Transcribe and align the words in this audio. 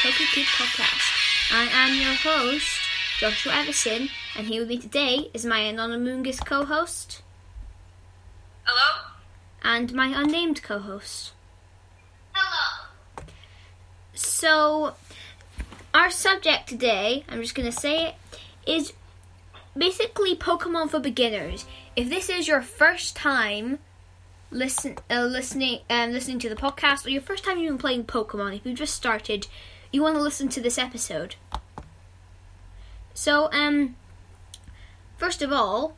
Poker 0.00 0.24
Kid 0.32 0.46
Podcast. 0.46 1.52
I 1.52 1.68
am 1.72 2.00
your 2.00 2.14
host, 2.14 2.80
Joshua 3.18 3.52
Everson, 3.52 4.08
and 4.36 4.46
here 4.46 4.60
with 4.60 4.68
me 4.68 4.78
today 4.78 5.28
is 5.34 5.44
my 5.44 5.58
anonymous 5.58 6.38
co-host 6.38 7.22
Hello? 8.64 9.10
and 9.64 9.92
my 9.92 10.06
unnamed 10.14 10.62
co-host. 10.62 11.32
Hello. 12.32 12.86
So, 14.14 14.94
our 15.92 16.12
subject 16.12 16.68
today, 16.68 17.24
I'm 17.28 17.42
just 17.42 17.56
going 17.56 17.68
to 17.68 17.76
say 17.76 18.06
it, 18.06 18.14
is 18.68 18.92
basically 19.76 20.36
Pokemon 20.36 20.90
for 20.90 21.00
beginners. 21.00 21.64
If 21.96 22.08
this 22.08 22.28
is 22.30 22.46
your 22.46 22.62
first 22.62 23.16
time 23.16 23.80
listen 24.50 24.96
uh, 25.10 25.24
listening 25.24 25.80
um, 25.90 26.12
listening 26.12 26.38
to 26.38 26.48
the 26.48 26.54
podcast 26.54 27.04
or 27.04 27.10
your 27.10 27.20
first 27.20 27.44
time 27.44 27.58
even 27.58 27.78
playing 27.78 28.04
Pokemon, 28.04 28.56
if 28.56 28.64
you 28.64 28.74
just 28.74 28.94
started, 28.94 29.48
you 29.90 30.02
want 30.02 30.16
to 30.16 30.22
listen 30.22 30.48
to 30.48 30.60
this 30.60 30.78
episode. 30.78 31.36
So, 33.14 33.48
um, 33.52 33.96
first 35.16 35.42
of 35.42 35.52
all, 35.52 35.96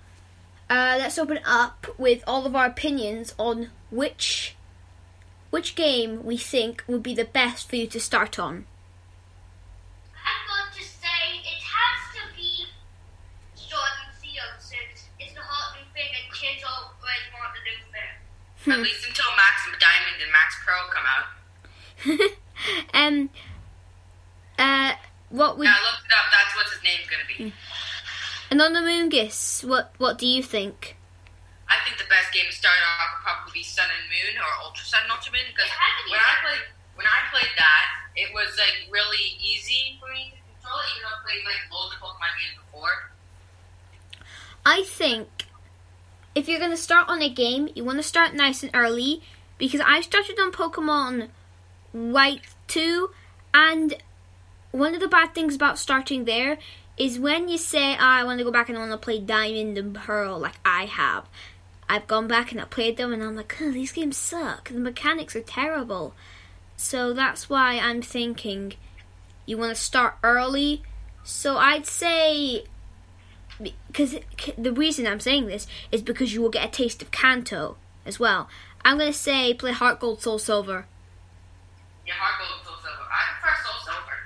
uh, 0.71 0.97
let's 0.99 1.19
open 1.19 1.41
up 1.45 1.87
with 1.99 2.23
all 2.27 2.47
of 2.47 2.55
our 2.55 2.67
opinions 2.67 3.35
on 3.39 3.71
which 3.91 4.57
which 5.51 5.75
game 5.75 6.25
we 6.25 6.37
think 6.37 6.85
would 6.87 7.03
be 7.03 7.13
the 7.13 7.25
best 7.25 7.69
for 7.69 7.75
you 7.75 7.89
to 7.89 7.99
start 7.99 8.39
on. 8.39 8.65
I'm 10.15 10.43
going 10.47 10.73
to 10.79 10.85
say 10.85 11.43
it 11.43 11.61
has 11.61 12.01
to 12.15 12.37
be 12.37 12.67
Sword 13.57 13.83
and 14.07 14.15
Shield 14.23 14.55
since 14.61 15.11
it's 15.19 15.35
the 15.35 15.41
hot 15.43 15.77
new 15.77 15.85
thing 15.93 16.07
and 16.07 16.33
kids 16.33 16.63
always 16.63 17.27
want 17.35 17.51
the 17.53 17.63
new 17.67 17.83
thing. 17.91 18.15
Hmm. 18.65 18.71
At 18.71 18.81
least 18.87 19.09
until 19.09 19.27
Max 19.35 19.67
Diamond 19.81 20.23
and 20.23 20.31
Max 20.31 20.55
Pearl 20.65 20.87
come 20.95 21.07
out. 21.11 21.27
um, 22.95 23.31
uh, 24.61 24.93
what 25.31 25.57
would 25.57 25.65
Yeah, 25.65 25.75
I 25.75 25.83
looked 25.89 26.05
it 26.05 26.13
up. 26.13 26.29
That's 26.29 26.53
what 26.55 26.67
his 26.69 26.83
name's 26.85 27.09
gonna 27.09 27.27
be. 27.27 27.55
Anonymous? 28.51 29.65
What 29.65 29.95
what 29.99 30.19
do 30.19 30.27
you 30.27 30.43
think? 30.43 30.97
I 31.71 31.79
think 31.87 31.97
the 31.97 32.11
best 32.11 32.35
game 32.35 32.51
to 32.51 32.53
start 32.53 32.77
off 32.77 33.15
would 33.15 33.23
probably 33.25 33.63
be 33.63 33.65
Sun 33.65 33.87
and 33.89 34.05
Moon 34.11 34.37
or 34.37 34.51
Ultra 34.67 34.85
Sun 34.85 35.07
and 35.07 35.13
Ultra 35.15 35.33
Moon 35.33 35.47
because 35.49 35.71
It 35.71 35.79
had 35.79 35.95
to 35.97 36.05
be 36.05 36.11
when 36.13 36.21
I 36.21 36.35
played 36.45 36.65
when 36.99 37.07
I 37.07 37.21
played 37.33 37.55
that, 37.57 37.87
it 38.17 38.29
was 38.35 38.53
like 38.59 38.91
really 38.93 39.39
easy 39.41 39.97
for 39.97 40.13
me 40.13 40.35
to 40.35 40.41
control. 40.53 40.83
Even 40.93 41.09
though 41.09 41.17
I 41.17 41.21
played 41.25 41.43
like 41.49 41.63
loads 41.73 41.95
of 41.97 42.05
Pokemon 42.05 42.33
games 42.37 42.59
before. 42.61 42.97
I 44.67 44.83
think 44.85 45.49
if 46.35 46.49
you're 46.49 46.61
gonna 46.61 46.77
start 46.77 47.09
on 47.09 47.23
a 47.23 47.31
game, 47.31 47.71
you 47.75 47.85
want 47.85 47.97
to 47.97 48.05
start 48.05 48.35
nice 48.35 48.63
and 48.63 48.75
early 48.75 49.23
because 49.57 49.81
I 49.81 50.03
started 50.03 50.39
on 50.39 50.53
Pokemon 50.53 51.31
White 51.93 52.43
two, 52.67 53.11
and 53.55 53.95
one 54.73 54.95
of 54.95 55.01
the 55.01 55.09
bad 55.09 55.35
things 55.35 55.55
about 55.55 55.79
starting 55.79 56.25
there 56.25 56.59
is 56.97 57.19
when 57.19 57.49
you 57.49 57.59
say, 57.59 57.95
oh, 57.95 57.99
"I 57.99 58.25
want 58.25 58.39
to 58.39 58.45
go 58.45 58.51
back 58.51 58.69
and 58.69 58.77
I 58.77 58.81
want 58.81 58.93
to 58.93 58.99
play 58.99 59.21
Diamond 59.21 59.79
and 59.79 59.95
Pearl," 59.95 60.39
like 60.39 60.59
I 60.65 60.87
have. 60.87 61.27
I've 61.89 62.07
gone 62.07 62.29
back 62.29 62.53
and 62.53 62.61
I 62.61 62.65
played 62.65 62.97
them, 62.97 63.13
and 63.13 63.23
I'm 63.23 63.35
like, 63.35 63.57
oh, 63.61 63.73
these 63.73 63.93
games 63.93 64.17
suck. 64.17 64.69
The 64.69 64.79
mechanics 64.79 65.35
are 65.35 65.43
terrible. 65.43 66.15
So 66.77 67.13
that's 67.13 67.51
why 67.51 67.79
I'm 67.79 68.01
thinking 68.01 68.75
you 69.45 69.59
want 69.59 69.75
to 69.75 69.83
start 69.83 70.17
early. 70.23 70.83
So 71.25 71.57
I'd 71.57 71.87
say 71.87 72.65
because 73.89 74.17
the 74.57 74.73
reason 74.73 75.07
I'm 75.07 75.21
saying 75.21 75.47
this 75.47 75.67
is 75.93 76.03
because 76.03 76.33
you 76.33 76.41
will 76.41 76.49
get 76.49 76.65
a 76.65 76.71
taste 76.71 77.03
of 77.03 77.11
Kanto 77.11 77.77
as 78.07 78.19
well. 78.19 78.49
I'm 78.85 78.99
gonna 78.99 79.13
say 79.13 79.53
play 79.53 79.73
Heart 79.73 80.01
Gold 80.01 80.23
Soul 80.23 80.39
Silver. 80.39 80.87
Yeah, 82.07 82.15
Heart 82.15 82.49
Gold, 82.49 82.67
Soul 82.67 82.77
Silver. 82.83 83.05
I 83.11 83.41
prefer 83.41 83.57
Soul 83.63 83.81
Silver. 83.85 84.19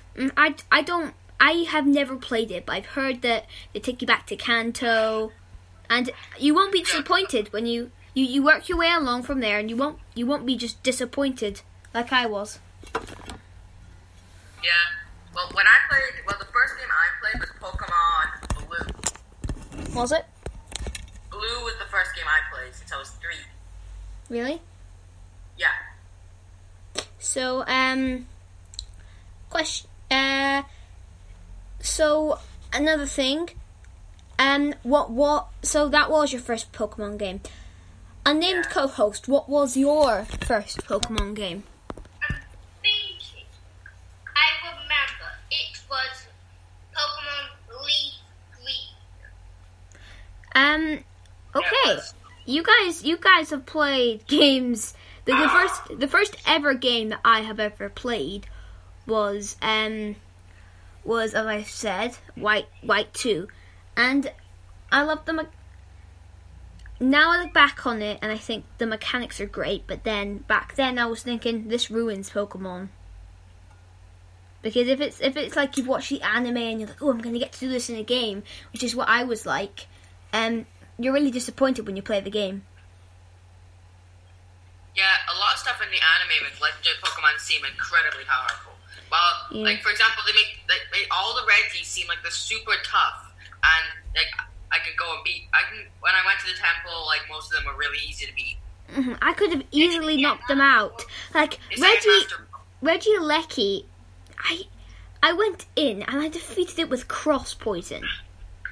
Mm, 0.00 0.01
I, 0.36 0.54
I 0.70 0.82
don't 0.82 1.14
I 1.42 1.64
have 1.68 1.88
never 1.88 2.14
played 2.14 2.52
it, 2.52 2.66
but 2.66 2.74
I've 2.74 2.86
heard 2.86 3.22
that 3.22 3.46
they 3.72 3.80
take 3.80 4.00
you 4.00 4.06
back 4.06 4.28
to 4.28 4.36
Kanto, 4.36 5.32
and 5.90 6.08
you 6.38 6.54
won't 6.54 6.72
be 6.72 6.82
disappointed 6.82 7.52
when 7.52 7.66
you, 7.66 7.90
you, 8.14 8.24
you 8.24 8.44
work 8.44 8.68
your 8.68 8.78
way 8.78 8.92
along 8.92 9.24
from 9.24 9.40
there, 9.40 9.58
and 9.58 9.68
you 9.68 9.76
won't 9.76 9.98
you 10.14 10.24
won't 10.24 10.46
be 10.46 10.56
just 10.56 10.80
disappointed 10.84 11.62
like 11.92 12.12
I 12.12 12.26
was. 12.26 12.60
Yeah. 14.62 14.70
Well, 15.34 15.50
when 15.52 15.66
I 15.66 15.78
played, 15.90 16.24
well, 16.28 16.38
the 16.38 16.44
first 16.44 16.74
game 16.78 16.86
I 16.92 17.08
played 17.20 17.40
was 17.40 17.50
Pokemon 17.60 18.68
Blue. 18.68 20.00
Was 20.00 20.12
it 20.12 20.24
Blue 21.28 21.64
was 21.64 21.74
the 21.80 21.90
first 21.90 22.14
game 22.14 22.26
I 22.28 22.54
played 22.54 22.72
since 22.72 22.92
I 22.92 22.98
was 22.98 23.10
three. 23.20 23.34
really? 24.28 24.62
Yeah. 25.58 25.72
So 27.18 27.64
um, 27.66 28.26
question. 29.50 29.88
Uh, 30.12 30.62
so 31.80 32.38
another 32.72 33.06
thing. 33.06 33.48
Um, 34.38 34.74
what 34.82 35.10
what? 35.10 35.48
So 35.62 35.88
that 35.88 36.10
was 36.10 36.32
your 36.32 36.40
first 36.42 36.72
Pokemon 36.72 37.18
game. 37.18 37.40
Unnamed 38.24 38.66
Yeah. 38.66 38.70
co-host, 38.70 39.26
what 39.26 39.48
was 39.48 39.76
your 39.76 40.24
first 40.46 40.78
Pokemon 40.86 41.34
game? 41.34 41.64
I'm 42.22 42.36
thinking. 42.82 43.46
I 44.26 44.68
remember 44.68 45.28
it 45.50 45.80
was 45.90 46.26
Pokemon 46.94 47.84
Leaf 47.84 48.14
Green. 48.54 48.94
Um, 50.54 51.04
okay, 51.56 52.00
you 52.46 52.62
guys, 52.62 53.02
you 53.02 53.16
guys 53.16 53.50
have 53.50 53.66
played 53.66 54.26
games. 54.28 54.94
The, 55.24 55.32
the 55.32 55.48
first, 55.48 55.98
the 56.00 56.08
first 56.08 56.36
ever 56.46 56.74
game 56.74 57.10
that 57.10 57.20
I 57.24 57.40
have 57.40 57.60
ever 57.60 57.88
played 57.88 58.46
was 59.06 59.56
um, 59.62 60.16
was 61.04 61.34
as 61.34 61.46
I 61.46 61.62
said, 61.62 62.16
White 62.34 62.68
White 62.82 63.12
Two, 63.14 63.48
and 63.96 64.30
I 64.90 65.02
love 65.02 65.24
the. 65.24 65.32
Me- 65.32 65.44
now 67.00 67.32
I 67.32 67.42
look 67.42 67.52
back 67.52 67.84
on 67.84 68.00
it 68.00 68.20
and 68.22 68.30
I 68.30 68.38
think 68.38 68.64
the 68.78 68.86
mechanics 68.86 69.40
are 69.40 69.46
great, 69.46 69.86
but 69.86 70.04
then 70.04 70.38
back 70.38 70.76
then 70.76 70.98
I 70.98 71.06
was 71.06 71.22
thinking 71.22 71.68
this 71.68 71.90
ruins 71.90 72.30
Pokemon. 72.30 72.88
Because 74.62 74.86
if 74.86 75.00
it's 75.00 75.20
if 75.20 75.36
it's 75.36 75.56
like 75.56 75.76
you've 75.76 75.88
watched 75.88 76.10
the 76.10 76.22
anime 76.22 76.56
and 76.56 76.80
you're 76.80 76.88
like, 76.88 77.02
oh, 77.02 77.10
I'm 77.10 77.20
going 77.20 77.34
to 77.34 77.40
get 77.40 77.52
to 77.54 77.60
do 77.60 77.68
this 77.68 77.90
in 77.90 77.96
a 77.96 78.04
game, 78.04 78.44
which 78.72 78.84
is 78.84 78.94
what 78.94 79.08
I 79.08 79.24
was 79.24 79.44
like, 79.44 79.88
um, 80.32 80.66
you're 80.98 81.12
really 81.12 81.32
disappointed 81.32 81.86
when 81.86 81.96
you 81.96 82.02
play 82.02 82.20
the 82.20 82.30
game. 82.30 82.62
Yeah, 84.94 85.10
a 85.34 85.36
lot 85.38 85.54
of 85.54 85.58
stuff 85.58 85.82
in 85.82 85.90
the 85.90 85.98
anime 85.98 86.44
with 86.44 86.60
legendary 86.60 86.96
Pokemon 87.02 87.40
seem 87.40 87.64
incredibly 87.64 88.24
powerful. 88.24 88.71
Well, 89.12 89.32
Yeah. 89.50 89.64
like 89.64 89.82
for 89.82 89.90
example, 89.90 90.22
they 90.26 90.32
make 90.32 90.64
they 90.66 90.80
made 90.90 91.06
all 91.10 91.34
the 91.34 91.44
Regis 91.46 91.86
seem 91.86 92.08
like 92.08 92.22
they're 92.22 92.30
super 92.30 92.72
tough, 92.82 93.30
and 93.62 93.84
like 94.16 94.32
I 94.72 94.78
could 94.78 94.96
go 94.96 95.14
and 95.14 95.22
beat. 95.22 95.48
I 95.52 95.62
can 95.68 95.84
when 96.00 96.14
I 96.14 96.24
went 96.24 96.40
to 96.40 96.46
the 96.46 96.58
temple, 96.58 97.04
like 97.06 97.20
most 97.28 97.52
of 97.52 97.58
them 97.58 97.66
were 97.66 97.78
really 97.78 97.98
easy 98.08 98.24
to 98.24 98.32
beat. 98.34 98.56
Mhm, 98.90 99.18
I 99.20 99.34
could 99.34 99.52
have 99.52 99.64
easily 99.70 100.16
knocked 100.16 100.48
them 100.48 100.62
out. 100.62 101.04
Like 101.34 101.58
It's 101.70 101.80
like 101.80 102.02
a 102.04 102.08
Reggie, 102.80 103.10
Regieleki, 103.18 103.84
I, 104.38 104.62
I 105.22 105.32
went 105.34 105.66
in 105.76 106.02
and 106.04 106.20
I 106.22 106.28
defeated 106.28 106.78
it 106.78 106.88
with 106.88 107.06
cross 107.08 107.52
poison, 107.52 108.08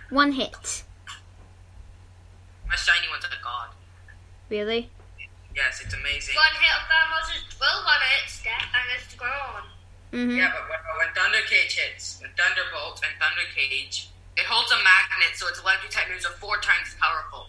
one 0.08 0.32
hit. 0.32 0.84
My 2.66 2.76
shiny 2.76 3.08
one's 3.10 3.24
a 3.24 3.28
god. 3.42 3.68
Really? 4.48 4.90
Yes, 5.54 5.80
it's 5.84 5.92
amazing. 5.94 6.34
One 6.34 6.46
hit 6.54 6.74
of 6.80 6.88
Thermos' 6.88 7.44
drill 7.58 7.84
on 7.86 8.00
it, 8.24 8.30
step, 8.30 8.62
and 8.72 8.84
it's 8.96 9.14
gone. 10.12 10.28
hmm 10.28 10.36
Yeah, 10.36 10.52
but 10.52 10.68
when, 10.68 10.80
when 10.98 11.14
Thunder 11.14 11.46
Cage 11.46 11.78
hits, 11.78 12.20
when 12.20 12.30
Thunderbolt 12.36 13.00
and 13.04 13.12
Thunder 13.20 13.46
Cage, 13.54 14.10
it 14.36 14.44
holds 14.46 14.70
a 14.72 14.76
magnet, 14.76 15.34
so 15.34 15.48
its 15.48 15.60
electric 15.60 15.92
type 15.92 16.08
moves 16.10 16.24
are 16.24 16.32
four 16.32 16.56
times 16.58 16.88
as 16.88 16.94
powerful. 16.94 17.46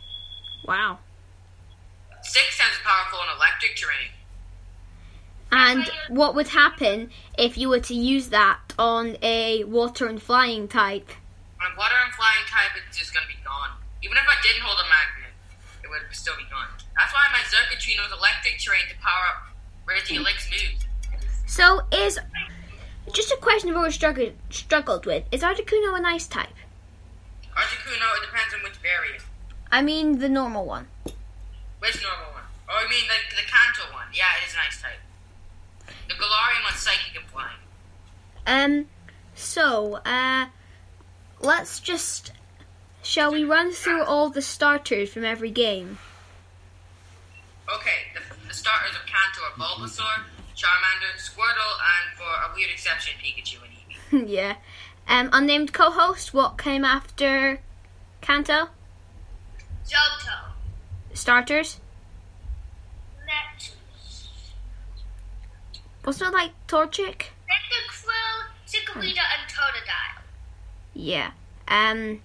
Wow. 0.66 1.00
Six 2.24 2.58
times 2.58 2.74
as 2.74 2.84
powerful 2.84 3.20
in 3.24 3.36
electric 3.36 3.76
terrain. 3.76 4.12
And 5.52 5.90
what 6.08 6.34
would 6.36 6.48
happen 6.48 7.12
if 7.38 7.58
you 7.58 7.68
were 7.68 7.82
to 7.82 7.94
use 7.94 8.30
that 8.30 8.60
on 8.80 9.18
a 9.22 9.66
water 9.66 10.08
and 10.08 10.22
flying 10.22 10.68
type? 10.68 11.10
On 11.60 11.76
water 11.78 11.96
and 12.06 12.14
flying 12.14 12.46
type, 12.48 12.72
it's 12.88 12.98
just 12.98 13.14
gonna 13.14 13.28
be 13.28 13.40
gone. 13.44 13.72
Even 14.02 14.18
if 14.18 14.24
I 14.24 14.42
didn't 14.42 14.62
hold 14.64 14.80
a 14.80 14.88
magnet, 14.88 15.36
it 15.84 15.90
would 15.90 16.16
still 16.16 16.36
be 16.38 16.48
gone. 16.50 16.68
That's 16.98 17.14
why 17.14 17.28
my 17.34 17.44
Zerkatrine 17.52 18.00
was 18.00 18.18
electric 18.18 18.60
terrain 18.60 18.88
to 18.90 18.96
power 19.04 19.26
up 19.28 19.52
Regieleki's 19.86 20.50
moves. 20.50 20.86
So 21.48 21.82
is 21.92 22.18
just 23.14 23.32
a 23.32 23.38
question 23.38 23.70
I've 23.70 23.78
always 23.78 23.96
struggled 23.96 24.34
struggled 24.50 25.06
with: 25.06 25.24
Is 25.32 25.42
Articuno 25.42 25.98
an 25.98 26.06
ice 26.06 26.28
type? 26.28 26.56
Articuno, 27.56 28.18
it 28.18 28.26
depends 28.26 28.54
on 28.54 28.64
which 28.64 28.78
variant. 28.78 29.24
I 29.72 29.82
mean 29.82 30.20
the 30.20 30.30
normal 30.30 30.66
one. 30.66 30.88
Which 31.80 32.02
normal 32.02 32.34
one? 32.34 32.44
Oh, 32.70 32.84
I 32.86 32.90
mean 32.90 33.04
like 33.08 33.30
the 33.30 33.50
Kanto 33.50 33.94
one. 33.94 34.08
Yeah, 34.14 34.26
it 34.42 34.48
is 34.48 34.54
an 34.54 34.60
ice 34.68 34.82
type. 34.82 35.00
The 36.08 36.14
Galarian 36.16 36.64
one's 36.64 36.80
psychic 36.80 37.16
and 37.16 37.26
flying. 37.26 37.60
Um. 38.48 38.88
So, 39.36 39.96
uh, 40.06 40.48
let's 41.40 41.80
just. 41.80 42.32
Shall 43.04 43.32
we 43.32 43.44
run 43.44 43.72
through 43.72 44.04
all 44.04 44.30
the 44.30 44.42
starters 44.42 45.12
from 45.12 45.26
every 45.26 45.50
game? 45.50 45.98
Okay, 47.74 48.12
the, 48.14 48.48
the 48.48 48.54
starters 48.54 48.96
of 48.96 49.02
Kanto 49.08 49.42
are 49.42 49.58
Bulbasaur, 49.58 50.24
Charmander, 50.62 51.18
Squirtle, 51.18 51.76
and 51.92 52.18
for 52.18 52.24
a 52.24 52.54
weird 52.56 52.70
exception, 52.70 53.14
Pikachu 53.20 53.58
and 54.12 54.24
Eevee. 54.24 54.30
yeah. 54.38 54.56
Um, 55.08 55.30
unnamed 55.34 55.74
co-host. 55.74 56.34
What 56.34 56.58
came 56.60 56.86
after 56.86 57.60
Kanto? 58.22 58.70
Johto. 59.88 60.52
Starters. 61.14 61.80
Let's. 63.26 63.76
Wasn't 66.06 66.30
it 66.30 66.34
like 66.34 66.52
Torchic? 66.68 67.26
Cyndaquil, 67.50 68.46
Chikorita, 68.68 69.24
and 69.34 69.50
Totodile. 69.50 70.22
Yeah. 70.94 71.32
Um, 71.68 72.22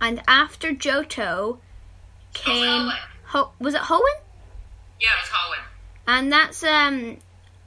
and 0.00 0.22
after 0.28 0.70
Johto 0.72 1.58
came. 2.32 2.88
Hoenn. 2.88 2.98
Ho- 3.26 3.50
was 3.58 3.74
it 3.74 3.82
Hoenn? 3.82 4.20
Yeah, 5.00 5.08
it 5.08 5.22
was 5.22 5.30
Hoenn. 5.30 5.64
And 6.06 6.32
that's 6.32 6.62
um, 6.62 7.18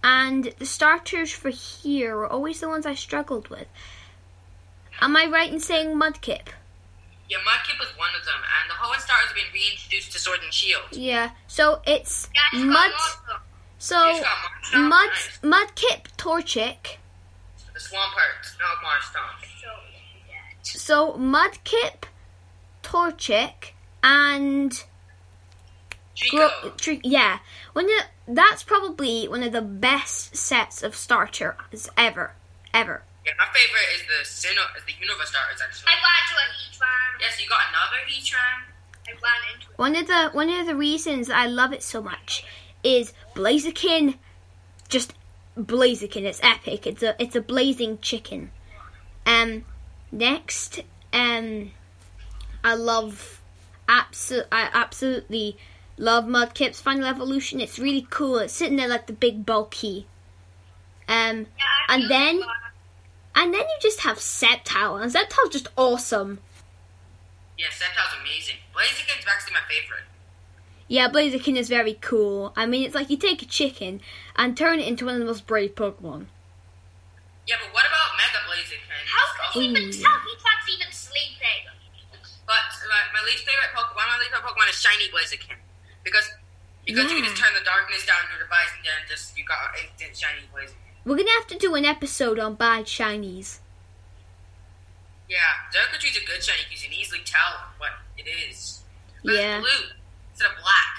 and 0.04 0.46
the 0.60 0.66
starters 0.66 1.31
for 1.31 1.50
here 1.50 2.16
were 2.16 2.28
always 2.28 2.60
the 2.60 2.69
ones 2.69 2.86
I 2.86 2.96
struggled 2.96 3.50
with. 3.50 3.68
Am 5.01 5.16
I 5.16 5.25
right 5.25 5.51
in 5.51 5.60
saying 5.60 5.96
Mudkip? 5.96 6.48
Yeah, 7.30 7.38
Mudkip 7.40 7.80
was 7.80 7.90
one 7.98 8.10
of 8.19 8.25
them, 8.25 8.36
and 8.36 8.69
the 8.69 8.74
Hoenn 8.75 9.00
starters 9.00 9.28
have 9.28 9.36
been 9.36 9.54
reintroduced 9.54 10.12
to 10.13 10.19
Sword 10.19 10.40
and 10.44 10.54
Shield. 10.54 10.84
Yeah. 10.92 11.31
So 11.48 11.81
it's 11.86 12.30
Yeah, 12.54 12.63
Mud. 12.66 12.92
So 13.78 14.10
It's 14.10 14.19
got 14.19 14.30
Marshtomp, 14.74 14.90
Mud 14.90 15.10
nice. 15.10 15.40
Mudkip, 15.42 16.07
Torchic. 16.18 16.98
The 17.74 17.80
Swampert, 17.80 18.57
no 18.60 18.66
Marshtomp. 18.84 19.46
So, 20.62 21.13
Mudkip, 21.13 22.04
Torchic, 22.84 23.72
and. 24.04 24.84
Gro- 26.30 26.71
Tri- 26.77 27.01
yeah, 27.04 27.39
one 27.74 27.86
of 27.86 28.36
that's 28.36 28.63
probably 28.63 29.27
one 29.27 29.44
of 29.44 29.51
the 29.51 29.62
best 29.62 30.36
sets 30.36 30.83
of 30.83 30.95
starters 30.95 31.89
ever, 31.98 32.33
ever. 32.74 33.04
yeah, 33.25 33.31
my 33.38 33.45
favorite 33.54 33.89
is 33.95 34.01
the 34.07 34.24
Sinnoh, 34.24 34.77
is 34.77 34.83
the 34.86 34.94
Unova 34.94 35.25
starters 35.25 35.62
actually. 35.63 35.88
I 35.88 35.95
ran 35.95 36.19
into 36.24 36.36
a 36.36 36.45
Heatran. 36.60 37.21
Yes, 37.21 37.42
you 37.42 37.50
got 37.50 37.60
another 37.69 38.01
Heatran. 38.07 38.66
I 39.07 39.12
ran 39.12 39.56
into 39.56 39.71
it. 39.71 39.77
One 39.77 39.95
of 39.95 40.07
the 40.07 40.30
one 40.38 40.50
of 40.50 40.68
the 40.68 40.75
reasons 40.75 41.30
I 41.30 41.45
love 41.48 41.74
it 41.74 41.83
so 41.83 42.01
much 42.01 42.44
is 42.83 43.13
Blaziken, 43.36 44.15
just 44.89 45.13
Blaziken. 45.57 46.24
It's 46.24 46.39
epic. 46.44 46.86
It's 46.86 47.01
a 47.04 47.15
it's 47.22 47.36
a 47.36 47.42
blazing 47.42 48.00
chicken. 48.00 48.51
Um, 49.25 49.65
next, 50.12 50.81
um, 51.13 51.72
I 52.63 52.74
love 52.74 53.42
absolute. 53.88 54.48
I 54.51 54.69
absolutely 54.74 55.57
love 56.00 56.25
Mudkip's 56.25 56.80
final 56.81 57.06
evolution. 57.06 57.60
It's 57.62 57.78
really 57.78 58.07
cool. 58.10 58.40
It's 58.40 58.54
sitting 58.54 58.78
there 58.78 58.88
like 58.88 59.06
the 59.07 59.13
big 59.13 59.46
bulky. 59.46 60.07
Um, 61.07 61.48
Yeah, 61.57 61.66
And 61.90 62.10
then- 62.10 62.42
and 63.36 63.54
then 63.54 63.62
you 63.62 63.78
just 63.81 64.01
have 64.01 64.18
Sceptile, 64.19 65.01
and 65.01 65.12
Sceptile's 65.12 65.50
just 65.51 65.68
awesome. 65.78 66.40
Yeah, 67.57 67.68
Sceptile's 67.72 68.13
amazing. 68.22 68.57
Blaziken's 68.74 69.25
actually 69.28 69.54
my 69.54 69.62
favorite. 69.68 70.04
Yeah, 70.88 71.07
Blaziken 71.10 71.56
is 71.57 71.68
very 71.69 71.94
cool. 72.01 72.54
I 72.56 72.66
mean, 72.66 72.84
it's 72.86 72.96
like 72.96 73.10
you 73.10 73.18
take 73.18 73.42
a 73.42 73.46
chicken 73.46 74.01
and 74.36 74.57
turn 74.57 74.80
it 74.80 74.88
into 74.88 75.06
one 75.06 75.13
of 75.16 75.19
the 75.19 75.25
most 75.25 75.46
brave 75.46 75.75
Pokemon. 75.75 76.25
Yeah, 77.46 77.57
but 77.62 77.74
what 77.74 77.86
about 77.86 78.18
Mega 78.18 78.40
Blaziken? 78.48 78.80
How 79.06 79.51
can 79.54 79.62
Ooh. 79.62 79.66
even 79.66 79.92
tell 79.92 80.12
Heatran's 80.19 80.69
even 80.74 80.92
sleeping? 80.92 81.62
But 82.46 82.62
my, 82.90 83.19
my 83.19 83.25
least 83.25 83.46
favorite 83.46 83.69
Pokemon, 83.75 83.96
one 83.96 84.06
of 84.06 84.12
my 84.13 84.19
least 84.19 84.31
favorite 84.34 84.50
Pokemon 84.50 84.69
is 84.69 84.75
Shiny 84.81 85.10
Blaziken. 85.10 85.57
Because 86.12 86.30
because 86.86 87.12
you 87.12 87.18
can 87.22 87.26
just 87.30 87.38
turn 87.42 87.54
the 87.58 87.64
darkness 87.64 88.06
down 88.06 88.18
on 88.26 88.32
your 88.38 88.44
device 88.46 88.72
and 88.78 88.86
then 88.86 89.00
just 89.08 89.38
you 89.38 89.46
got 89.46 89.58
an 89.78 89.86
instant 89.86 90.18
Shiny 90.18 90.42
Blaziken. 90.54 90.76
We're 91.06 91.18
gonna 91.18 91.32
have 91.38 91.48
to 91.48 91.58
do 91.58 91.76
an 91.76 91.86
episode 91.86 92.40
on 92.40 92.56
bad 92.56 92.86
shinies. 92.86 93.60
Yeah, 95.30 95.38
Xurkitree's 95.72 96.18
a 96.18 96.26
good 96.26 96.44
shiny 96.44 96.60
because 96.68 96.84
you 96.84 96.90
can 96.90 96.98
easily 97.00 97.22
tell 97.26 97.70
what 97.78 97.92
it 98.18 98.28
is. 98.28 98.82
But 99.24 99.34
Yeah. 99.36 99.60
it's 99.60 99.68
blue 99.68 99.90
instead 100.32 100.48
of 100.52 100.58
black. 100.58 100.96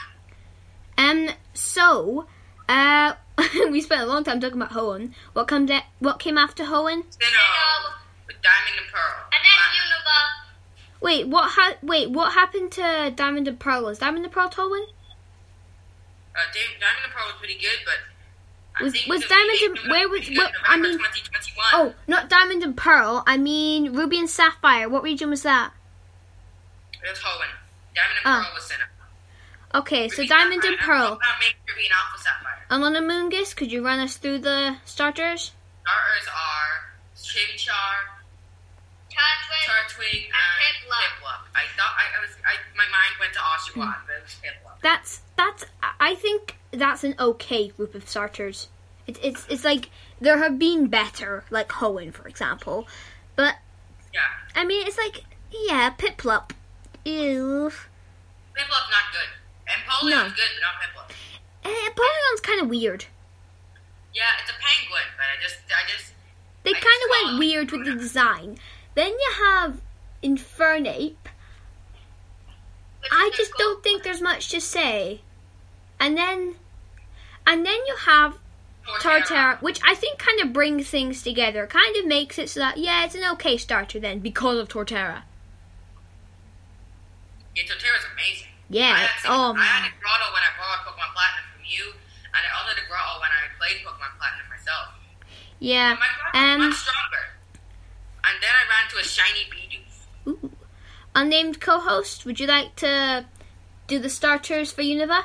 Um, 0.98 1.30
so, 1.54 2.26
uh, 2.68 3.14
we 3.70 3.80
spent 3.80 4.02
a 4.02 4.06
long 4.06 4.22
time 4.22 4.38
talking 4.40 4.56
about 4.60 4.70
Hoenn. 4.72 5.14
What 5.32 5.48
comes 5.48 5.70
at, 5.70 5.84
What 5.98 6.18
came 6.20 6.38
after 6.38 6.64
Hoenn? 6.64 7.02
Sinnoh 7.02 7.18
Sinnoh. 7.18 7.92
with 8.28 8.36
Diamond 8.42 8.78
and 8.78 8.86
Pearl. 8.92 9.24
And 9.32 9.42
then 9.42 9.50
Platinum. 9.56 9.86
Unova. 9.88 11.00
Wait, 11.02 11.26
what? 11.28 11.50
Ha- 11.50 11.76
wait, 11.82 12.10
what 12.10 12.32
happened 12.34 12.70
to 12.72 13.12
Diamond 13.16 13.48
and 13.48 13.58
Pearl? 13.58 13.84
Was 13.84 13.98
Diamond 13.98 14.24
and 14.24 14.32
Pearl 14.32 14.50
Hoenn? 14.50 14.86
Uh, 16.36 16.40
Di- 16.52 16.78
Diamond 16.78 17.04
and 17.04 17.12
Pearl 17.12 17.26
was 17.26 17.36
pretty 17.38 17.58
good, 17.58 17.78
but 17.84 17.98
I 18.78 18.84
Was- 18.84 18.92
think 18.92 19.06
was 19.08 19.24
Diamond 19.26 19.60
and- 19.62 19.78
was 19.78 19.88
where 19.88 20.08
was- 20.08 20.28
what- 20.30 20.52
I 20.64 20.76
mean- 20.76 21.00
Oh, 21.72 21.94
not 22.06 22.28
Diamond 22.28 22.62
and 22.62 22.76
Pearl. 22.76 23.22
I 23.26 23.36
mean 23.36 23.92
Ruby 23.94 24.18
and 24.18 24.30
Sapphire. 24.30 24.88
What 24.88 25.02
region 25.02 25.28
was 25.30 25.42
that? 25.42 25.72
it 27.02 27.08
was 27.08 27.18
Hoenn. 27.20 27.48
Diamond 27.94 28.18
and 28.24 28.26
Ah. 28.26 28.44
Pearl 28.44 28.54
was 28.54 28.70
Sinnoh. 28.70 29.78
Okay, 29.80 30.08
so 30.08 30.16
Ruby 30.18 30.28
Diamond 30.28 30.64
and 30.64 30.78
Sapphire, 30.78 30.86
Pearl. 30.98 31.20
Make 31.40 31.56
Ruby 31.68 31.84
and 31.86 31.94
Alpha 31.94 32.18
Sapphire. 32.22 32.66
Anonymous, 32.70 33.54
could 33.54 33.72
you 33.72 33.84
run 33.84 33.98
us 34.00 34.16
through 34.16 34.38
the 34.38 34.76
starters? 34.84 35.52
Starters 35.82 36.28
are 36.28 36.92
Chimchar, 37.16 37.96
Turtwig. 39.10 39.64
Turtwig, 39.66 40.24
and 40.26 40.32
Piplup. 40.32 41.22
Piplup. 41.22 41.40
I 41.54 41.64
thought 41.76 41.94
I, 41.98 42.18
I 42.18 42.20
was 42.20 42.30
I, 42.46 42.54
my 42.76 42.84
mind 42.88 43.14
went 43.18 43.32
to 43.34 43.38
Oshawott, 43.40 43.96
but 44.06 44.14
it 44.16 44.22
was 44.22 44.34
Piplup. 44.42 44.80
That's 44.82 45.20
that's. 45.40 45.64
I 45.98 46.14
think 46.14 46.56
that's 46.72 47.02
an 47.04 47.14
okay 47.18 47.68
group 47.68 47.94
of 47.94 48.08
starters. 48.08 48.68
It's 49.06 49.18
it's 49.22 49.46
it's 49.48 49.64
like 49.64 49.90
there 50.20 50.38
have 50.38 50.58
been 50.58 50.86
better, 50.86 51.44
like 51.50 51.68
Hoenn, 51.68 52.12
for 52.12 52.26
example, 52.28 52.86
but 53.36 53.56
Yeah, 54.12 54.20
I 54.54 54.64
mean 54.64 54.86
it's 54.86 54.98
like 54.98 55.24
yeah, 55.50 55.90
Piplup. 55.98 56.50
Ew. 57.04 57.70
Piplup's 58.54 58.90
not 58.90 59.06
good. 59.12 59.30
And 59.72 59.80
Polygon's 59.88 60.30
No. 60.30 60.36
good, 60.36 60.50
but 60.54 60.62
not 60.66 60.76
Piplup. 60.82 61.10
Eh, 61.64 61.88
Polygon's 61.96 62.40
kind 62.42 62.60
of 62.62 62.68
weird. 62.68 63.06
Yeah, 64.14 64.22
it's 64.40 64.50
a 64.50 64.54
penguin, 64.54 65.08
but 65.16 65.24
I 65.24 65.42
just 65.42 65.56
I 65.70 65.88
just 65.90 66.12
They 66.64 66.72
kind 66.72 66.84
of 67.04 67.10
went 67.28 67.38
weird 67.38 67.70
with 67.72 67.86
the 67.86 67.94
design. 67.94 68.58
Then 68.94 69.08
you 69.12 69.32
have 69.44 69.80
Infernape. 70.22 71.16
I 73.10 73.30
just 73.34 73.52
don't 73.58 73.82
think 73.82 74.02
there's 74.02 74.20
much 74.20 74.50
to 74.50 74.60
say. 74.60 75.22
And 76.00 76.16
then, 76.16 76.54
and 77.46 77.64
then 77.64 77.78
you 77.86 77.94
have 78.06 78.38
Torterra, 79.00 79.60
which 79.60 79.78
I 79.86 79.94
think 79.94 80.18
kind 80.18 80.40
of 80.40 80.52
brings 80.52 80.88
things 80.88 81.22
together. 81.22 81.66
Kind 81.66 81.94
of 81.96 82.06
makes 82.06 82.38
it 82.38 82.48
so 82.48 82.60
that 82.60 82.78
yeah, 82.78 83.04
it's 83.04 83.14
an 83.14 83.22
okay 83.32 83.56
starter 83.56 84.00
then 84.00 84.18
because 84.20 84.58
of 84.58 84.68
Torterra. 84.68 85.22
Yeah, 87.54 87.64
Torterra's 87.64 88.06
amazing. 88.14 88.48
Yeah. 88.70 88.92
I 88.94 88.98
had, 89.00 89.10
Oh 89.26 89.54
I 89.56 89.62
had 89.62 89.88
a 89.88 89.94
Grotle 90.00 90.32
when 90.32 90.42
I 90.42 90.50
borrowed 90.56 90.86
Pokemon 90.86 91.12
Platinum 91.12 91.44
from 91.54 91.64
you, 91.66 91.92
and 92.32 92.42
I 92.46 92.58
also 92.58 92.74
had 92.74 92.78
a 92.78 92.86
Grotle 92.90 93.20
when 93.20 93.30
I 93.30 93.50
played 93.58 93.84
Pokemon 93.84 94.16
Platinum 94.18 94.46
myself. 94.48 94.94
Yeah. 95.58 95.94
But 95.94 96.00
my 96.00 96.06
Grotle's 96.06 96.54
Um. 96.54 96.68
much 96.70 96.78
stronger. 96.78 97.24
And 98.24 98.42
then 98.42 98.50
I 98.50 98.64
ran 98.70 98.90
to 98.90 98.98
a 98.98 99.04
shiny 99.04 99.44
Bidoof. 99.50 100.06
Ooh. 100.28 100.50
Unnamed 101.14 101.60
co-host, 101.60 102.24
would 102.24 102.38
you 102.38 102.46
like 102.46 102.76
to 102.76 103.26
do 103.88 103.98
the 103.98 104.08
starters 104.08 104.70
for 104.72 104.82
Unova? 104.82 105.24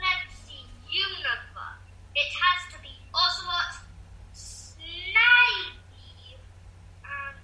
Let's 0.00 0.34
see, 0.48 0.64
Unova. 0.90 1.76
It 2.14 2.32
has 2.42 2.74
to 2.74 2.80
be 2.82 2.88
Oshawott, 3.14 3.80
Snivy, 4.34 5.72
and 7.04 7.36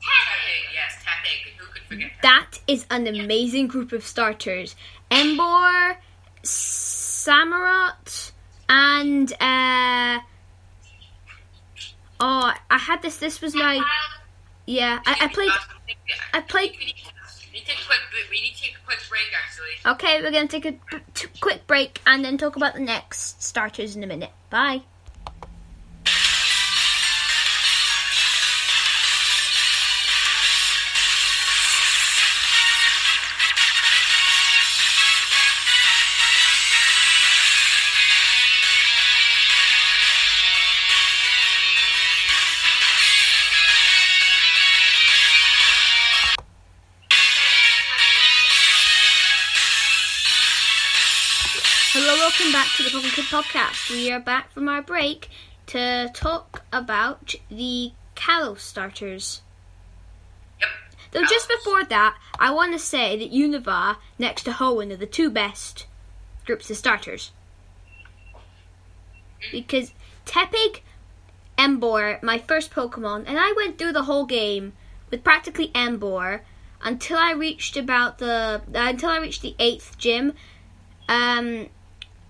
Tepig, 0.00 0.02
Tepig. 0.02 0.72
yes, 0.72 0.92
Tepig. 1.04 1.52
Who 1.58 1.66
could 1.72 1.82
forget 1.88 2.10
Tepig? 2.12 2.22
That 2.22 2.60
is 2.66 2.86
an 2.90 3.06
amazing 3.06 3.66
group 3.68 3.92
of 3.92 4.04
starters. 4.06 4.74
Emboar, 5.10 5.96
Samurott, 6.42 8.32
and 8.68 9.32
uh 9.34 10.20
oh, 12.20 12.52
I 12.70 12.78
had 12.78 13.02
this. 13.02 13.18
This 13.18 13.40
was 13.42 13.54
my 13.54 13.84
yeah. 14.66 15.00
I, 15.04 15.16
I 15.22 15.28
played. 15.28 15.50
I 16.32 16.40
played- 16.40 16.72
We 16.78 16.94
need 17.62 17.70
to 17.70 17.76
take 17.76 17.84
a 17.84 17.86
quick. 17.86 18.30
We 18.30 18.40
need 18.40 18.54
to 18.54 18.62
take 18.62 18.74
a 18.76 18.84
quick 18.84 18.98
break, 19.08 19.30
actually. 19.44 19.92
Okay, 19.92 20.22
we're 20.22 20.30
gonna 20.30 20.48
take 20.48 20.66
a 20.66 20.74
quick 21.40 21.66
break 21.66 22.00
and 22.06 22.24
then 22.24 22.38
talk 22.38 22.56
about 22.56 22.74
the 22.74 22.80
next 22.80 23.42
starters 23.42 23.96
in 23.96 24.02
a 24.02 24.06
minute. 24.06 24.30
Bye. 24.50 24.82
Back 52.72 52.78
to 52.78 52.84
the 52.84 52.90
Pokemon 52.90 53.14
Kid 53.14 53.24
podcast. 53.26 53.90
We 53.90 54.10
are 54.10 54.18
back 54.18 54.50
from 54.50 54.66
our 54.66 54.80
break 54.80 55.28
to 55.66 56.10
talk 56.14 56.64
about 56.72 57.34
the 57.50 57.92
Kalos 58.16 58.60
starters. 58.60 59.42
Yep. 60.58 60.70
Though 61.10 61.24
just 61.24 61.50
before 61.50 61.84
that, 61.84 62.16
I 62.38 62.50
want 62.50 62.72
to 62.72 62.78
say 62.78 63.18
that 63.18 63.30
Unova 63.30 63.96
next 64.18 64.44
to 64.44 64.52
Hoenn 64.52 64.90
are 64.90 64.96
the 64.96 65.04
two 65.04 65.28
best 65.28 65.86
groups 66.46 66.70
of 66.70 66.78
starters. 66.78 67.32
Because 69.50 69.92
Tepig, 70.24 70.80
Emboar, 71.58 72.22
my 72.22 72.38
first 72.38 72.70
Pokemon, 72.70 73.24
and 73.26 73.38
I 73.38 73.52
went 73.54 73.76
through 73.76 73.92
the 73.92 74.04
whole 74.04 74.24
game 74.24 74.72
with 75.10 75.22
practically 75.22 75.68
Emboar 75.74 76.40
until 76.82 77.18
I 77.18 77.32
reached 77.32 77.76
about 77.76 78.16
the 78.16 78.62
uh, 78.74 78.78
until 78.88 79.10
I 79.10 79.18
reached 79.18 79.42
the 79.42 79.56
eighth 79.58 79.98
gym. 79.98 80.32
Um, 81.06 81.68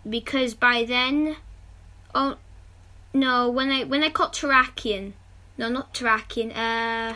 because 0.08 0.54
by 0.54 0.84
then, 0.84 1.36
oh 2.14 2.36
no, 3.14 3.50
when 3.50 3.70
I 3.70 3.84
when 3.84 4.02
I 4.02 4.10
caught 4.10 4.32
Terrakion, 4.32 5.12
no, 5.58 5.68
not 5.68 5.94
Terrakion. 5.94 6.56
Uh, 6.56 7.14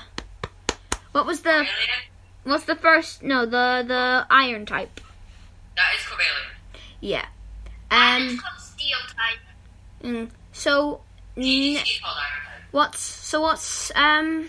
what 1.12 1.26
was 1.26 1.40
the 1.40 1.66
what's 2.44 2.64
the 2.64 2.76
first? 2.76 3.22
No, 3.22 3.44
the 3.46 3.84
the 3.86 4.26
Iron 4.30 4.66
type. 4.66 5.00
That 5.76 5.84
is 5.98 6.02
Cobalion. 6.04 6.80
Yeah. 7.00 7.26
And 7.90 8.30
Um. 8.30 8.42
Steel 8.58 8.98
type. 9.08 10.02
mm, 10.02 10.30
So. 10.52 11.00
n- 11.36 11.42
DDC 11.42 12.00
called 12.02 12.16
Iron 12.16 12.44
type. 12.46 12.62
What's 12.72 13.00
so 13.00 13.40
what's 13.42 13.90
um 13.94 14.48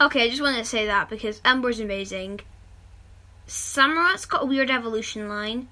okay, 0.00 0.24
I 0.24 0.28
just 0.28 0.42
wanted 0.42 0.58
to 0.58 0.64
say 0.64 0.86
that 0.86 1.08
because 1.10 1.40
Emboar's 1.40 1.80
amazing. 1.80 2.40
Samurott's 3.46 4.26
got 4.26 4.42
a 4.42 4.46
weird 4.46 4.70
evolution 4.70 5.28
line. 5.28 5.68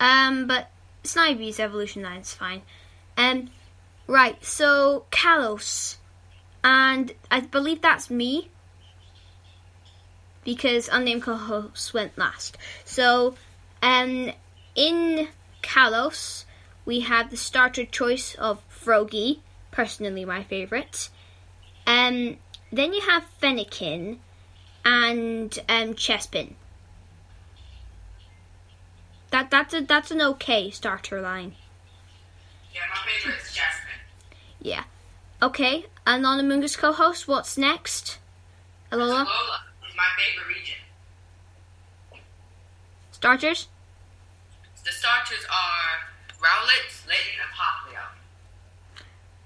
Um 0.00 0.46
but 0.46 0.70
Snivy's 1.04 1.60
evolution 1.60 2.02
line 2.02 2.20
is 2.20 2.34
fine. 2.34 2.62
Um 3.16 3.50
right, 4.06 4.42
so 4.44 5.06
Kalos. 5.10 5.96
And 6.64 7.12
I 7.30 7.40
believe 7.40 7.82
that's 7.82 8.10
me. 8.10 8.50
Because 10.44 10.88
unnamed 10.90 11.22
co-host 11.22 11.94
went 11.94 12.16
last. 12.18 12.56
So 12.84 13.34
um 13.82 14.32
in 14.74 15.28
Kalos 15.62 16.44
we 16.88 17.00
have 17.00 17.30
the 17.30 17.36
starter 17.36 17.84
choice 17.84 18.34
of 18.36 18.62
Froakie, 18.70 19.40
personally 19.70 20.24
my 20.24 20.42
favourite. 20.42 21.10
Um, 21.86 22.38
then 22.72 22.94
you 22.94 23.02
have 23.02 23.26
Fennekin 23.42 24.16
and 24.86 25.58
um, 25.68 25.92
Chespin. 25.92 26.54
That 29.30 29.50
that's 29.50 29.74
a 29.74 29.80
that's 29.82 30.10
an 30.10 30.22
okay 30.22 30.70
starter 30.70 31.20
line. 31.20 31.54
Yeah, 32.74 32.80
my 32.90 33.10
favorite 33.10 33.40
is 33.40 33.52
Jasmine. 33.52 34.00
Yeah. 34.60 34.84
Okay, 35.42 35.86
Anonymous 36.06 36.76
co-host, 36.76 37.28
what's 37.28 37.56
next? 37.56 38.18
Alola, 38.90 39.24
Lola 39.24 39.60
is 39.88 39.94
my 39.96 40.04
favorite 40.16 40.48
region. 40.48 40.76
starters. 43.12 43.68
The 44.84 44.90
starters 44.92 45.44
are 45.50 46.08
Rowlet, 46.40 47.06
Litten, 47.06 47.38
and 47.42 47.52
Popplio. 47.54 48.00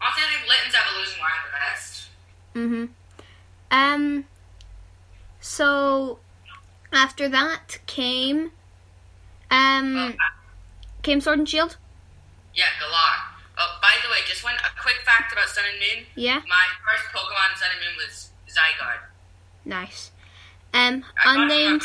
Honestly, 0.01 0.23
I 0.23 0.37
think 0.37 0.49
Litten's 0.49 0.75
evolution 0.75 1.21
line 1.21 1.43
the 1.45 1.59
best. 1.59 2.09
Mm-hmm. 2.55 2.85
Um. 3.73 4.25
So 5.41 6.21
after 6.93 7.29
that 7.29 7.79
came 7.87 8.53
um 9.53 9.97
Oh, 9.97 10.13
came 11.03 11.21
Sword 11.21 11.39
and 11.39 11.49
Shield. 11.49 11.77
yeah, 12.55 12.65
Galar. 12.81 13.15
Oh, 13.59 13.79
by 13.83 13.91
the 14.03 14.09
way, 14.09 14.19
just 14.27 14.43
one 14.43 14.55
a 14.55 14.81
quick 14.81 14.97
fact 15.05 15.33
about 15.33 15.49
Sun 15.49 15.65
and 15.71 15.79
Moon. 15.79 16.07
Yeah, 16.17 16.41
My 16.49 16.67
first 16.89 17.05
Pokemon 17.15 17.57
Sun 17.59 17.69
and 17.71 17.81
Moon 17.81 17.97
was 18.07 18.31
Zygarde. 18.49 19.05
nice. 19.65 20.11
Um, 20.75 21.05
I 21.23 21.25
got 21.25 21.35
it 21.35 21.37
from 21.37 21.37
a 21.37 21.43
unnamed. 21.45 21.83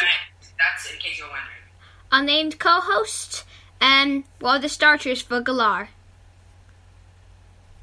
That's 0.58 0.92
in 0.92 0.98
case 1.00 1.18
you're 1.20 1.28
wondering. 1.28 1.64
unnamed 2.12 2.58
co-host. 2.60 3.44
Um, 3.82 4.24
what 4.40 4.52
are 4.56 4.60
the 4.60 4.70
starters 4.70 5.22
for 5.22 5.42
Galar? 5.42 5.90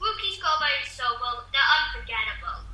Rookies 0.01 0.39
go 0.39 0.49
by 0.61 0.71
so 0.89 1.05
well, 1.21 1.45
they're 1.53 1.63
unforgettable. 2.01 2.65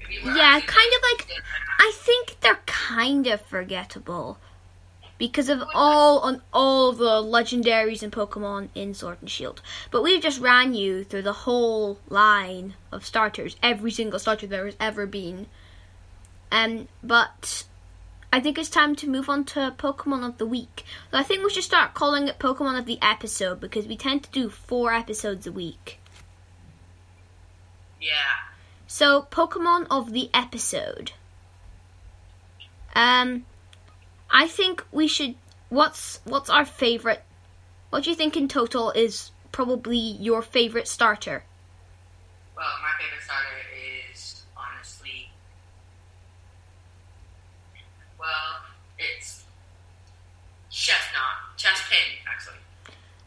If 0.00 0.10
you 0.10 0.24
were 0.24 0.36
Yeah, 0.36 0.60
kind 0.60 0.92
of 0.96 1.02
like 1.28 1.42
I 1.78 1.92
think 1.94 2.36
they're 2.40 2.60
kind 2.66 3.26
of 3.26 3.40
forgettable 3.42 4.38
because 5.18 5.48
of 5.48 5.62
all 5.74 6.20
on 6.20 6.42
all 6.52 6.92
the 6.92 7.22
legendaries 7.22 8.02
and 8.02 8.12
Pokemon 8.12 8.68
in 8.74 8.94
Sword 8.94 9.18
and 9.20 9.30
Shield. 9.30 9.62
But 9.90 10.02
we've 10.02 10.22
just 10.22 10.40
ran 10.40 10.74
you 10.74 11.04
through 11.04 11.22
the 11.22 11.32
whole 11.32 11.98
line 12.08 12.74
of 12.92 13.04
starters, 13.04 13.56
every 13.62 13.90
single 13.90 14.18
starter 14.18 14.46
there 14.46 14.66
has 14.66 14.76
ever 14.78 15.06
been. 15.06 15.46
Um, 16.52 16.88
but 17.02 17.64
I 18.32 18.40
think 18.40 18.58
it's 18.58 18.68
time 18.68 18.94
to 18.96 19.08
move 19.08 19.28
on 19.28 19.44
to 19.46 19.74
Pokemon 19.78 20.26
of 20.26 20.38
the 20.38 20.46
week. 20.46 20.84
So 21.10 21.18
I 21.18 21.22
think 21.22 21.42
we 21.42 21.50
should 21.50 21.64
start 21.64 21.94
calling 21.94 22.28
it 22.28 22.38
Pokemon 22.38 22.78
of 22.78 22.86
the 22.86 22.98
episode 23.00 23.60
because 23.60 23.86
we 23.86 23.96
tend 23.96 24.24
to 24.24 24.30
do 24.30 24.50
four 24.50 24.92
episodes 24.92 25.46
a 25.46 25.52
week. 25.52 25.98
Yeah. 28.00 28.52
So, 28.86 29.26
Pokemon 29.30 29.86
of 29.90 30.12
the 30.12 30.30
episode. 30.32 31.12
Um, 32.94 33.44
I 34.36 34.46
think 34.46 34.84
we 34.92 35.08
should. 35.08 35.34
What's 35.70 36.20
what's 36.24 36.50
our 36.50 36.66
favorite? 36.66 37.22
What 37.88 38.04
do 38.04 38.10
you 38.10 38.16
think 38.16 38.36
in 38.36 38.48
total 38.48 38.90
is 38.90 39.30
probably 39.50 39.96
your 39.96 40.42
favorite 40.42 40.88
starter? 40.88 41.42
Well, 42.54 42.66
my 42.82 43.02
favorite 43.02 43.24
starter 43.24 43.48
is 44.12 44.42
honestly. 44.54 45.30
Well, 48.20 48.60
it's 48.98 49.44
Chesnaught. 50.70 51.56
Chespin, 51.56 52.20
actually. 52.28 52.60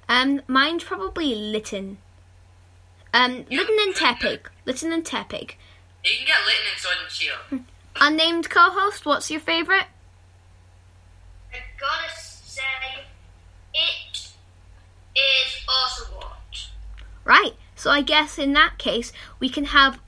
Um, 0.07 0.43
mine's 0.47 0.83
probably 0.83 1.33
Litten. 1.33 1.97
Um, 3.15 3.47
Yeah, 3.49 3.61
Litten 3.61 3.77
and 3.81 3.95
Tepig. 3.95 4.41
Litten 4.63 4.93
and 4.93 5.03
Tepig. 5.03 5.55
You 6.05 6.17
can 6.17 6.27
get 6.27 6.37
Litten 6.45 6.67
and 6.71 6.79
Sword 6.79 6.97
and 7.01 7.11
Shield. 7.11 7.65
Unnamed 7.95 8.51
co-host. 8.51 9.07
What's 9.07 9.31
your 9.31 9.39
favorite? 9.41 9.87
I 11.51 11.57
gotta 11.79 12.13
say, 12.13 12.61
it 13.73 14.33
is 15.15 15.65
also 15.67 16.03
what. 16.15 16.67
Right. 17.29 17.53
So 17.75 17.91
I 17.91 18.01
guess 18.01 18.39
in 18.39 18.53
that 18.53 18.79
case 18.79 19.13
we 19.39 19.49
can 19.49 19.65
have 19.65 19.99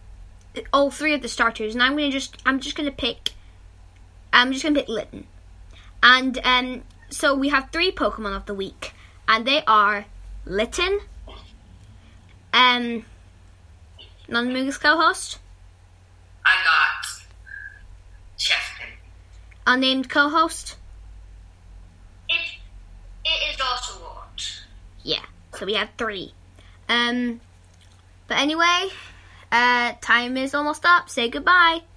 all 0.74 0.90
three 0.90 1.14
of 1.14 1.22
the 1.22 1.28
starters, 1.28 1.76
and 1.76 1.84
I'm 1.84 1.92
gonna 1.92 2.10
just 2.10 2.36
I'm 2.48 2.60
just 2.60 2.76
gonna 2.76 2.90
pick 2.90 3.34
I'm 4.34 4.52
just 4.52 4.64
gonna 4.64 4.80
pick 4.80 4.90
Litten, 4.90 5.28
and 6.02 6.40
um 6.44 6.82
so 7.12 7.36
we 7.36 7.50
have 7.50 7.70
three 7.72 7.92
Pokemon 7.92 8.36
of 8.36 8.48
the 8.48 8.56
week, 8.56 8.94
and 9.28 9.46
they 9.46 9.64
are 9.66 10.08
Litten, 10.48 11.02
um, 12.54 13.06
non-Mugus 14.28 14.80
co-host, 14.80 15.38
I 16.44 16.56
got 16.66 17.22
Chespin. 18.40 18.94
unnamed 19.68 20.10
co-host. 20.10 20.76
It 22.28 22.58
it 23.24 23.54
is 23.54 23.62
also 23.62 23.94
what. 24.00 24.64
Yeah. 25.04 25.26
So 25.54 25.68
we 25.68 25.76
have 25.76 25.90
three. 26.00 26.34
Um, 26.92 27.40
but 28.28 28.38
anyway, 28.38 28.90
uh, 29.52 29.94
time 30.02 30.36
is 30.36 30.54
almost 30.54 30.86
up. 30.86 31.10
Say 31.10 31.30
goodbye. 31.30 31.52
Bye. 31.52 31.80
Bye. 31.80 31.91